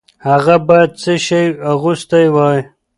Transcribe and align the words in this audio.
هغه 0.27 0.55
باید 0.67 0.91
څه 1.01 1.13
شی 1.25 1.43
اغوستی 1.71 2.27
وای؟ 2.35 2.59